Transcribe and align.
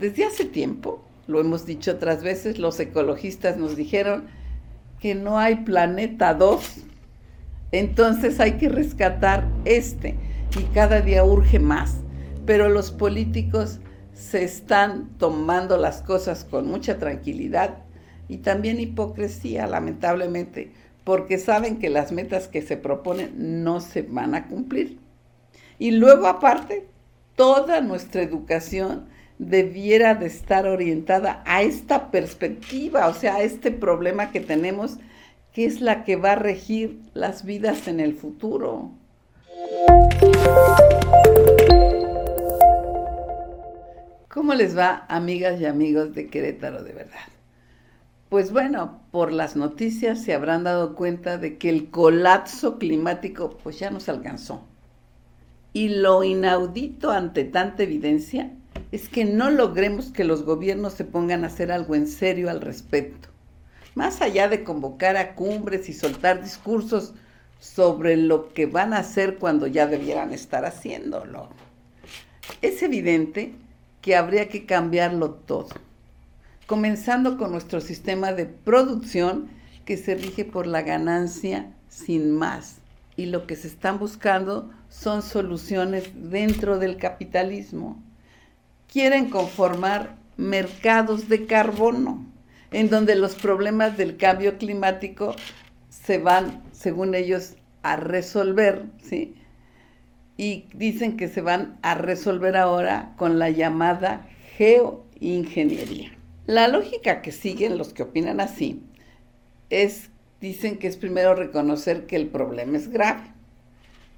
Desde 0.00 0.24
hace 0.24 0.46
tiempo, 0.46 1.04
lo 1.26 1.40
hemos 1.40 1.66
dicho 1.66 1.90
otras 1.90 2.22
veces, 2.22 2.58
los 2.58 2.80
ecologistas 2.80 3.58
nos 3.58 3.76
dijeron 3.76 4.28
que 4.98 5.14
no 5.14 5.38
hay 5.38 5.56
planeta 5.56 6.32
2. 6.32 6.84
Entonces 7.70 8.40
hay 8.40 8.52
que 8.52 8.70
rescatar 8.70 9.46
este 9.66 10.16
y 10.58 10.62
cada 10.72 11.02
día 11.02 11.22
urge 11.22 11.58
más. 11.58 11.98
Pero 12.46 12.70
los 12.70 12.92
políticos 12.92 13.80
se 14.14 14.42
están 14.42 15.10
tomando 15.18 15.76
las 15.76 16.00
cosas 16.00 16.44
con 16.44 16.66
mucha 16.66 16.98
tranquilidad 16.98 17.82
y 18.26 18.38
también 18.38 18.80
hipocresía, 18.80 19.66
lamentablemente, 19.66 20.72
porque 21.04 21.36
saben 21.36 21.78
que 21.78 21.90
las 21.90 22.10
metas 22.10 22.48
que 22.48 22.62
se 22.62 22.78
proponen 22.78 23.64
no 23.64 23.80
se 23.80 24.00
van 24.00 24.34
a 24.34 24.48
cumplir. 24.48 24.98
Y 25.78 25.90
luego 25.90 26.26
aparte, 26.26 26.88
toda 27.36 27.82
nuestra 27.82 28.22
educación 28.22 29.19
debiera 29.40 30.14
de 30.14 30.26
estar 30.26 30.66
orientada 30.66 31.42
a 31.46 31.62
esta 31.62 32.10
perspectiva, 32.10 33.08
o 33.08 33.14
sea, 33.14 33.36
a 33.36 33.42
este 33.42 33.70
problema 33.70 34.32
que 34.32 34.40
tenemos, 34.40 34.98
que 35.54 35.64
es 35.64 35.80
la 35.80 36.04
que 36.04 36.16
va 36.16 36.32
a 36.32 36.36
regir 36.36 37.00
las 37.14 37.42
vidas 37.46 37.88
en 37.88 38.00
el 38.00 38.14
futuro. 38.14 38.90
¿Cómo 44.28 44.52
les 44.52 44.76
va, 44.76 45.06
amigas 45.08 45.58
y 45.58 45.64
amigos 45.64 46.14
de 46.14 46.28
Querétaro 46.28 46.84
de 46.84 46.92
verdad? 46.92 47.18
Pues 48.28 48.52
bueno, 48.52 49.00
por 49.10 49.32
las 49.32 49.56
noticias 49.56 50.22
se 50.22 50.34
habrán 50.34 50.64
dado 50.64 50.94
cuenta 50.94 51.38
de 51.38 51.56
que 51.56 51.70
el 51.70 51.88
colapso 51.88 52.78
climático 52.78 53.56
pues 53.62 53.78
ya 53.78 53.90
nos 53.90 54.10
alcanzó. 54.10 54.66
Y 55.72 55.88
lo 55.88 56.24
inaudito 56.24 57.10
ante 57.10 57.44
tanta 57.44 57.84
evidencia 57.84 58.52
es 58.92 59.08
que 59.08 59.24
no 59.24 59.50
logremos 59.50 60.10
que 60.10 60.24
los 60.24 60.44
gobiernos 60.44 60.94
se 60.94 61.04
pongan 61.04 61.44
a 61.44 61.46
hacer 61.46 61.70
algo 61.70 61.94
en 61.94 62.08
serio 62.08 62.50
al 62.50 62.60
respecto. 62.60 63.28
Más 63.94 64.20
allá 64.20 64.48
de 64.48 64.64
convocar 64.64 65.16
a 65.16 65.34
cumbres 65.34 65.88
y 65.88 65.92
soltar 65.92 66.42
discursos 66.42 67.14
sobre 67.60 68.16
lo 68.16 68.52
que 68.52 68.66
van 68.66 68.92
a 68.92 68.98
hacer 68.98 69.38
cuando 69.38 69.66
ya 69.66 69.86
debieran 69.86 70.32
estar 70.32 70.64
haciéndolo. 70.64 71.48
Es 72.62 72.82
evidente 72.82 73.54
que 74.00 74.16
habría 74.16 74.48
que 74.48 74.66
cambiarlo 74.66 75.30
todo, 75.30 75.68
comenzando 76.66 77.36
con 77.36 77.52
nuestro 77.52 77.80
sistema 77.80 78.32
de 78.32 78.46
producción 78.46 79.48
que 79.84 79.96
se 79.96 80.14
rige 80.14 80.44
por 80.44 80.66
la 80.66 80.82
ganancia 80.82 81.72
sin 81.88 82.32
más. 82.32 82.78
Y 83.16 83.26
lo 83.26 83.46
que 83.46 83.56
se 83.56 83.68
están 83.68 83.98
buscando 83.98 84.70
son 84.88 85.22
soluciones 85.22 86.10
dentro 86.14 86.78
del 86.78 86.96
capitalismo 86.96 88.02
quieren 88.90 89.30
conformar 89.30 90.16
mercados 90.36 91.28
de 91.28 91.46
carbono, 91.46 92.26
en 92.72 92.88
donde 92.88 93.14
los 93.14 93.34
problemas 93.34 93.96
del 93.96 94.16
cambio 94.16 94.58
climático 94.58 95.34
se 95.88 96.18
van, 96.18 96.62
según 96.72 97.14
ellos, 97.14 97.56
a 97.82 97.96
resolver, 97.96 98.84
¿sí? 99.02 99.34
Y 100.36 100.66
dicen 100.74 101.16
que 101.16 101.28
se 101.28 101.40
van 101.40 101.78
a 101.82 101.94
resolver 101.94 102.56
ahora 102.56 103.12
con 103.16 103.38
la 103.38 103.50
llamada 103.50 104.26
geoingeniería. 104.56 106.12
La 106.46 106.68
lógica 106.68 107.22
que 107.22 107.32
siguen 107.32 107.78
los 107.78 107.92
que 107.92 108.02
opinan 108.02 108.40
así 108.40 108.82
es, 109.68 110.10
dicen 110.40 110.78
que 110.78 110.88
es 110.88 110.96
primero 110.96 111.34
reconocer 111.34 112.06
que 112.06 112.16
el 112.16 112.28
problema 112.28 112.76
es 112.76 112.88
grave. 112.88 113.22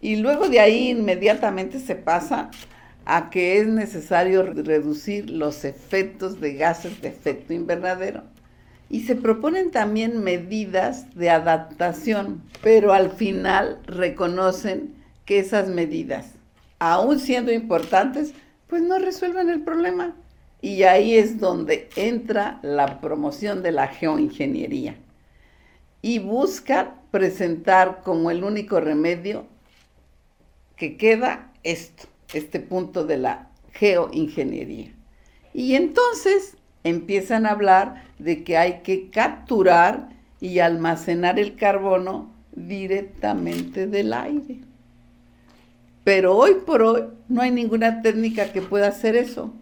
Y 0.00 0.16
luego 0.16 0.48
de 0.48 0.60
ahí 0.60 0.90
inmediatamente 0.90 1.78
se 1.78 1.96
pasa 1.96 2.50
a 3.12 3.28
que 3.28 3.58
es 3.58 3.66
necesario 3.66 4.44
reducir 4.44 5.30
los 5.30 5.64
efectos 5.64 6.40
de 6.40 6.54
gases 6.54 7.02
de 7.02 7.08
efecto 7.08 7.52
invernadero. 7.52 8.22
Y 8.88 9.00
se 9.00 9.16
proponen 9.16 9.72
también 9.72 10.22
medidas 10.22 11.12
de 11.16 11.28
adaptación, 11.28 12.40
pero 12.62 12.92
al 12.92 13.10
final 13.10 13.80
reconocen 13.84 14.94
que 15.24 15.40
esas 15.40 15.66
medidas, 15.66 16.34
aún 16.78 17.18
siendo 17.18 17.50
importantes, 17.50 18.32
pues 18.68 18.80
no 18.80 18.96
resuelven 19.00 19.48
el 19.48 19.62
problema. 19.62 20.14
Y 20.62 20.84
ahí 20.84 21.16
es 21.16 21.40
donde 21.40 21.90
entra 21.96 22.60
la 22.62 23.00
promoción 23.00 23.64
de 23.64 23.72
la 23.72 23.88
geoingeniería. 23.88 24.94
Y 26.00 26.20
busca 26.20 26.94
presentar 27.10 28.02
como 28.04 28.30
el 28.30 28.44
único 28.44 28.78
remedio 28.78 29.46
que 30.76 30.96
queda 30.96 31.50
esto 31.64 32.06
este 32.32 32.60
punto 32.60 33.04
de 33.04 33.18
la 33.18 33.48
geoingeniería. 33.72 34.92
Y 35.52 35.74
entonces 35.74 36.56
empiezan 36.84 37.46
a 37.46 37.50
hablar 37.50 38.04
de 38.18 38.44
que 38.44 38.56
hay 38.56 38.80
que 38.80 39.10
capturar 39.10 40.10
y 40.40 40.60
almacenar 40.60 41.38
el 41.38 41.56
carbono 41.56 42.32
directamente 42.52 43.86
del 43.86 44.12
aire. 44.12 44.60
Pero 46.04 46.36
hoy 46.36 46.54
por 46.66 46.82
hoy 46.82 47.04
no 47.28 47.42
hay 47.42 47.50
ninguna 47.50 48.02
técnica 48.02 48.52
que 48.52 48.62
pueda 48.62 48.88
hacer 48.88 49.16
eso. 49.16 49.52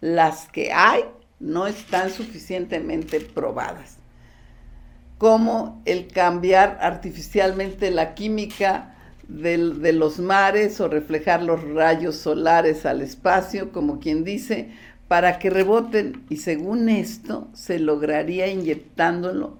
Las 0.00 0.48
que 0.48 0.72
hay 0.72 1.04
no 1.38 1.66
están 1.66 2.10
suficientemente 2.10 3.20
probadas. 3.20 3.98
Como 5.18 5.80
el 5.84 6.08
cambiar 6.08 6.78
artificialmente 6.80 7.90
la 7.90 8.14
química 8.14 8.95
de 9.28 9.92
los 9.92 10.18
mares 10.18 10.80
o 10.80 10.88
reflejar 10.88 11.42
los 11.42 11.62
rayos 11.62 12.16
solares 12.16 12.86
al 12.86 13.02
espacio, 13.02 13.72
como 13.72 13.98
quien 13.98 14.24
dice, 14.24 14.70
para 15.08 15.38
que 15.38 15.50
reboten. 15.50 16.24
Y 16.28 16.36
según 16.36 16.88
esto, 16.88 17.48
se 17.52 17.78
lograría 17.78 18.48
inyectándolo 18.48 19.58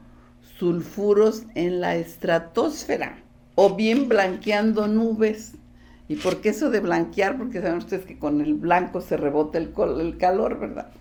sulfuros 0.58 1.42
en 1.54 1.80
la 1.80 1.96
estratosfera 1.96 3.18
o 3.54 3.74
bien 3.74 4.08
blanqueando 4.08 4.86
nubes. 4.86 5.54
¿Y 6.08 6.16
por 6.16 6.40
qué 6.40 6.50
eso 6.50 6.70
de 6.70 6.80
blanquear? 6.80 7.36
Porque 7.36 7.60
saben 7.60 7.78
ustedes 7.78 8.04
que 8.04 8.18
con 8.18 8.40
el 8.40 8.54
blanco 8.54 9.00
se 9.00 9.16
rebota 9.16 9.58
el, 9.58 9.72
el 10.00 10.16
calor, 10.18 10.60
¿verdad? 10.60 10.92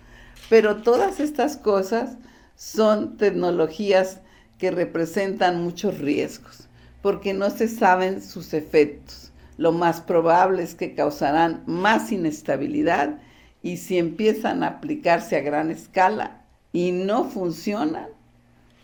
Pero 0.50 0.78
todas 0.78 1.20
estas 1.20 1.56
cosas 1.56 2.16
son 2.56 3.16
tecnologías 3.16 4.20
que 4.58 4.70
representan 4.70 5.62
muchos 5.62 5.98
riesgos 5.98 6.65
porque 7.06 7.34
no 7.34 7.50
se 7.50 7.68
saben 7.68 8.20
sus 8.20 8.52
efectos. 8.52 9.30
Lo 9.58 9.70
más 9.70 10.00
probable 10.00 10.64
es 10.64 10.74
que 10.74 10.96
causarán 10.96 11.62
más 11.64 12.10
inestabilidad 12.10 13.20
y 13.62 13.76
si 13.76 13.96
empiezan 13.96 14.64
a 14.64 14.66
aplicarse 14.66 15.36
a 15.36 15.40
gran 15.40 15.70
escala 15.70 16.42
y 16.72 16.90
no 16.90 17.22
funcionan, 17.22 18.08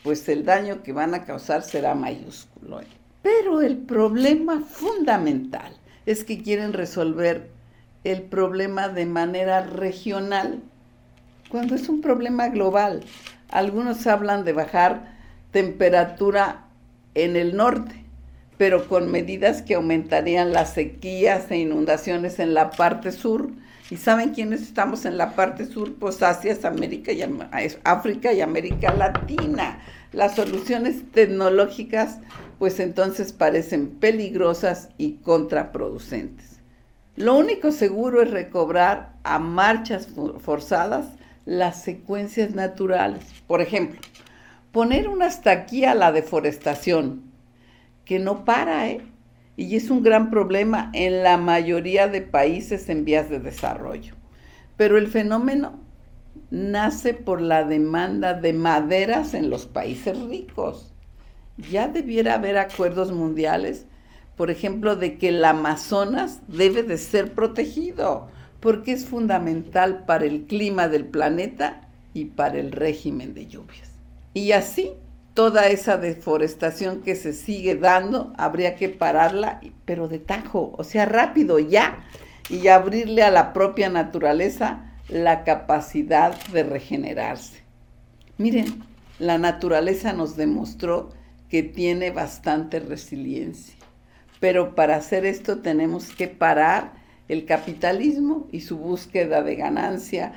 pues 0.05 0.29
el 0.29 0.45
daño 0.45 0.85
que 0.85 0.93
van 0.93 1.15
a 1.15 1.25
causar 1.25 1.63
será 1.65 1.97
mayúsculo. 1.97 2.83
Pero 3.23 3.61
el 3.61 3.77
problema 3.77 4.61
fundamental 4.61 5.77
es 6.07 6.23
que 6.23 6.45
quieren 6.45 6.75
resolver 6.75 7.51
el 8.05 8.23
problema 8.23 8.89
de 8.89 9.07
manera 9.07 9.63
regional, 9.65 10.63
cuando 11.49 11.75
es 11.75 11.89
un 11.89 12.01
problema 12.01 12.51
global. 12.51 13.03
Algunos 13.49 14.07
hablan 14.07 14.45
de 14.45 14.53
bajar 14.53 15.13
temperatura 15.51 16.67
en 17.17 17.35
el 17.35 17.57
norte, 17.57 18.03
pero 18.63 18.87
con 18.87 19.11
medidas 19.11 19.61
que 19.61 19.75
aumentarían 19.75 20.53
las 20.53 20.75
sequías 20.75 21.51
e 21.51 21.57
inundaciones 21.57 22.39
en 22.39 22.55
la 22.55 22.71
parte 22.71 23.11
sur. 23.11 23.51
¿Y 23.91 23.97
saben 23.97 24.35
quiénes 24.35 24.63
estamos 24.63 25.05
en 25.05 25.19
la 25.19 25.35
parte 25.35 25.67
sur? 25.67 25.95
Pues 25.95 26.23
Asia, 26.23 26.57
América 26.63 27.11
y 27.11 27.25
África 27.83 28.33
y 28.33 28.41
América 28.41 28.95
Latina. 28.95 29.81
Las 30.13 30.37
soluciones 30.37 31.03
tecnológicas 31.11 32.21
pues 32.61 32.79
entonces 32.79 33.33
parecen 33.33 33.89
peligrosas 33.99 34.91
y 34.97 35.15
contraproducentes. 35.15 36.61
Lo 37.17 37.35
único 37.35 37.73
seguro 37.73 38.23
es 38.23 38.31
recobrar 38.31 39.15
a 39.25 39.41
marchas 39.41 40.07
forzadas 40.39 41.07
las 41.47 41.83
secuencias 41.83 42.55
naturales. 42.55 43.25
Por 43.49 43.61
ejemplo, 43.61 44.01
poner 44.71 45.09
un 45.09 45.25
hasta 45.25 45.51
aquí 45.51 45.85
a 45.85 45.97
la 45.97 46.13
deforestación, 46.13 47.32
que 48.05 48.19
no 48.19 48.45
para, 48.45 48.89
¿eh? 48.89 49.01
Y 49.57 49.77
es 49.77 49.91
un 49.91 50.03
gran 50.03 50.31
problema 50.31 50.91
en 50.95 51.23
la 51.23 51.37
mayoría 51.37 52.09
de 52.09 52.23
países 52.23 52.89
en 52.89 53.05
vías 53.05 53.29
de 53.29 53.39
desarrollo. 53.39 54.15
Pero 54.77 54.99
el 54.99 55.09
fenómeno 55.09 55.79
nace 56.51 57.15
por 57.15 57.41
la 57.41 57.65
demanda 57.65 58.35
de 58.35 58.53
maderas 58.53 59.35
en 59.35 59.51
los 59.51 59.67
países 59.67 60.19
ricos. 60.23 60.93
Ya 61.71 61.89
debiera 61.89 62.35
haber 62.35 62.59
acuerdos 62.59 63.13
mundiales, 63.13 63.87
por 64.37 64.51
ejemplo, 64.51 64.97
de 64.97 65.19
que 65.19 65.29
el 65.29 65.45
Amazonas 65.45 66.41
debe 66.49 66.83
de 66.83 66.97
ser 66.97 67.33
protegido, 67.33 68.29
porque 68.61 68.93
es 68.93 69.05
fundamental 69.05 70.05
para 70.07 70.25
el 70.25 70.45
clima 70.45 70.89
del 70.89 71.05
planeta 71.05 71.89
y 72.15 72.27
para 72.27 72.59
el 72.59 72.73
régimen 72.73 73.35
de 73.35 73.47
lluvias. 73.47 73.91
Y 74.35 74.53
así 74.53 74.93
toda 75.35 75.69
esa 75.69 75.97
deforestación 75.97 77.03
que 77.03 77.17
se 77.17 77.33
sigue 77.33 77.77
dando, 77.77 78.33
habría 78.37 78.77
que 78.77 78.89
pararla, 78.89 79.61
pero 79.85 80.09
de 80.09 80.19
tajo, 80.19 80.75
o 80.77 80.85
sea, 80.85 81.07
rápido 81.07 81.59
ya, 81.59 82.05
y 82.49 82.69
abrirle 82.69 83.23
a 83.23 83.31
la 83.31 83.53
propia 83.53 83.89
naturaleza 83.89 84.93
la 85.09 85.45
capacidad 85.45 86.35
de 86.49 86.63
regenerarse. 86.65 87.63
Miren, 88.39 88.83
la 89.19 89.39
naturaleza 89.39 90.13
nos 90.13 90.37
demostró 90.37 91.11
que 91.49 91.63
tiene 91.63 92.11
bastante 92.11 92.81
resiliencia, 92.81 93.77
pero 94.41 94.75
para 94.75 94.97
hacer 94.97 95.25
esto 95.25 95.59
tenemos 95.59 96.11
que 96.11 96.29
parar 96.29 96.93
el 97.29 97.45
capitalismo 97.47 98.49
y 98.51 98.63
su 98.63 98.79
búsqueda 98.79 99.43
de 99.43 99.57
ganancia 99.57 100.33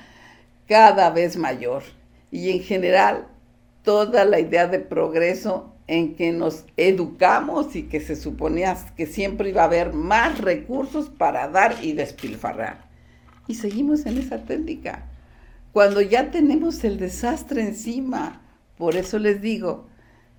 cada 0.68 1.10
vez 1.10 1.38
mayor. 1.38 1.84
Y 2.32 2.52
en 2.52 2.62
general, 2.62 3.28
toda 3.86 4.26
la 4.26 4.40
idea 4.40 4.68
de 4.68 4.80
progreso 4.80 5.72
en 5.88 6.16
que 6.16 6.32
nos 6.32 6.66
educamos 6.76 7.76
y 7.76 7.84
que 7.84 8.02
se 8.02 8.16
suponía 8.16 8.76
que 8.98 9.06
siempre 9.06 9.50
iba 9.50 9.62
a 9.62 9.66
haber 9.66 9.94
más 9.94 10.40
recursos 10.40 11.10
para 11.10 11.48
dar 11.48 11.76
y 11.82 11.94
despilfarrar. 11.94 12.90
Y 13.48 13.56
seguimos 13.56 14.06
en 14.06 14.18
esa 14.18 14.44
técnica. 14.44 15.06
Cuando 15.72 16.02
ya 16.02 16.32
tenemos 16.32 16.84
el 16.84 16.98
desastre 16.98 17.62
encima, 17.62 18.42
por 18.78 18.96
eso 18.96 19.20
les 19.20 19.42
digo 19.42 19.86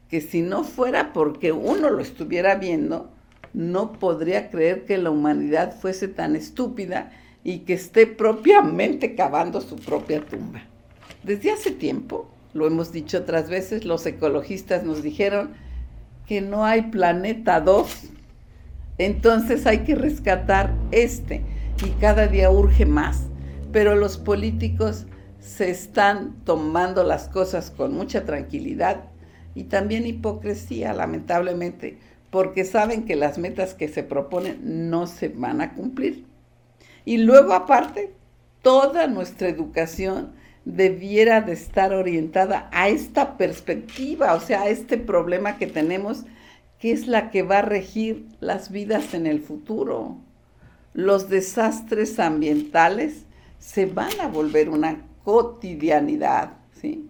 que 0.08 0.20
si 0.20 0.42
no 0.42 0.64
fuera 0.64 1.12
porque 1.12 1.52
uno 1.52 1.90
lo 1.90 2.00
estuviera 2.00 2.56
viendo, 2.56 3.10
no 3.52 3.92
podría 3.92 4.50
creer 4.50 4.84
que 4.84 4.98
la 4.98 5.10
humanidad 5.10 5.78
fuese 5.78 6.08
tan 6.08 6.36
estúpida 6.36 7.12
y 7.44 7.60
que 7.60 7.74
esté 7.74 8.06
propiamente 8.06 9.14
cavando 9.14 9.60
su 9.60 9.76
propia 9.76 10.20
tumba. 10.20 10.62
Desde 11.22 11.52
hace 11.52 11.70
tiempo, 11.70 12.28
lo 12.56 12.66
hemos 12.66 12.90
dicho 12.90 13.18
otras 13.18 13.48
veces, 13.48 13.84
los 13.84 14.06
ecologistas 14.06 14.82
nos 14.82 15.02
dijeron 15.02 15.50
que 16.26 16.40
no 16.40 16.64
hay 16.64 16.82
planeta 16.82 17.60
2. 17.60 17.88
Entonces 18.98 19.66
hay 19.66 19.80
que 19.80 19.94
rescatar 19.94 20.74
este 20.90 21.42
y 21.84 21.90
cada 22.00 22.26
día 22.26 22.50
urge 22.50 22.86
más. 22.86 23.28
Pero 23.72 23.94
los 23.94 24.16
políticos 24.16 25.06
se 25.38 25.70
están 25.70 26.34
tomando 26.44 27.04
las 27.04 27.28
cosas 27.28 27.70
con 27.70 27.94
mucha 27.94 28.24
tranquilidad 28.24 29.04
y 29.54 29.64
también 29.64 30.06
hipocresía, 30.06 30.92
lamentablemente, 30.92 31.98
porque 32.30 32.64
saben 32.64 33.04
que 33.04 33.16
las 33.16 33.38
metas 33.38 33.74
que 33.74 33.88
se 33.88 34.02
proponen 34.02 34.90
no 34.90 35.06
se 35.06 35.28
van 35.28 35.60
a 35.60 35.74
cumplir. 35.74 36.24
Y 37.04 37.18
luego 37.18 37.52
aparte, 37.52 38.12
toda 38.62 39.06
nuestra 39.06 39.48
educación 39.48 40.32
debiera 40.66 41.40
de 41.40 41.52
estar 41.52 41.94
orientada 41.94 42.68
a 42.72 42.88
esta 42.88 43.36
perspectiva, 43.38 44.34
o 44.34 44.40
sea, 44.40 44.62
a 44.62 44.68
este 44.68 44.98
problema 44.98 45.58
que 45.58 45.68
tenemos, 45.68 46.24
que 46.80 46.90
es 46.90 47.06
la 47.06 47.30
que 47.30 47.44
va 47.44 47.58
a 47.58 47.62
regir 47.62 48.26
las 48.40 48.70
vidas 48.70 49.14
en 49.14 49.26
el 49.26 49.40
futuro. 49.40 50.18
Los 50.92 51.28
desastres 51.28 52.18
ambientales 52.18 53.26
se 53.60 53.86
van 53.86 54.20
a 54.20 54.26
volver 54.26 54.68
una 54.68 55.06
cotidianidad, 55.22 56.54
¿sí? 56.72 57.08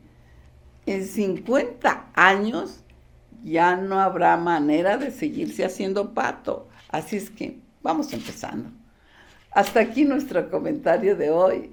En 0.85 1.07
50 1.07 2.11
años 2.15 2.85
ya 3.43 3.75
no 3.75 4.01
habrá 4.01 4.37
manera 4.37 4.99
de 4.99 5.11
seguirse 5.11 5.65
haciendo 5.65 6.13
pato. 6.13 6.69
Así 6.91 7.17
es 7.17 7.31
que 7.31 7.59
vamos 7.83 8.13
empezando. 8.13 8.71
Hasta 9.51 9.81
aquí 9.81 10.05
nuestro 10.05 10.51
comentario 10.51 11.17
de 11.17 11.31
hoy. 11.31 11.73